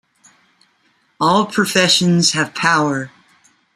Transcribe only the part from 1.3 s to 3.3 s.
professions have power.